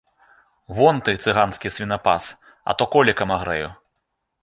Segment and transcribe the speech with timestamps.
[0.77, 2.33] Вон ты, цыганскі свінапас,
[2.73, 3.69] а то колікам агрэю.